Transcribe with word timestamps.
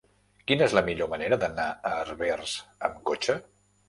Quina 0.51 0.63
és 0.67 0.71
la 0.77 0.81
millor 0.87 1.09
manera 1.11 1.37
d'anar 1.43 1.65
a 1.89 1.91
Herbers 1.97 2.55
amb 2.89 2.99
cotxe? 3.11 3.37